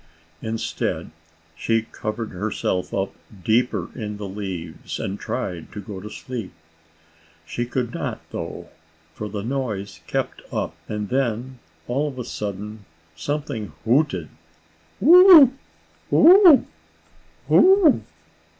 Instead, 0.41 1.11
she 1.55 1.83
covered 1.83 2.31
herself 2.31 2.91
up 2.91 3.13
deeper 3.43 3.95
in 3.95 4.17
the 4.17 4.27
leaves, 4.27 4.99
and 4.99 5.19
tried 5.19 5.71
to 5.71 5.79
go 5.79 5.99
to 6.01 6.09
sleep. 6.09 6.51
She 7.45 7.67
could 7.67 7.93
not, 7.93 8.19
though, 8.31 8.69
for 9.13 9.29
the 9.29 9.43
noise 9.43 9.99
kept 10.07 10.41
up. 10.51 10.75
And 10.87 11.09
then, 11.09 11.59
all 11.87 12.07
of 12.07 12.17
a 12.17 12.25
sudden, 12.25 12.83
something 13.15 13.73
hooted: 13.85 14.29
"Who! 15.01 15.53
Who! 16.09 16.65
Who! 17.47 18.01